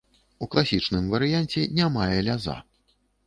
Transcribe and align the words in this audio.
У 0.45 0.45
класічным 0.55 1.11
варыянце 1.11 1.67
не 1.79 1.91
мае 1.97 2.17
ляза. 2.31 2.57